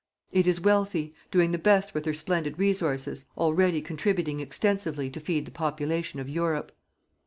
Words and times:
It 0.31 0.47
is 0.47 0.59
wealthy, 0.59 1.13
doing 1.29 1.51
the 1.51 1.59
best 1.59 1.93
with 1.93 2.05
her 2.05 2.13
splendid 2.15 2.57
resources, 2.57 3.25
already 3.37 3.83
contributing 3.83 4.39
extensively 4.39 5.11
to 5.11 5.19
feed 5.19 5.45
the 5.45 5.51
population 5.51 6.19
of 6.19 6.27
Europe. 6.27 6.71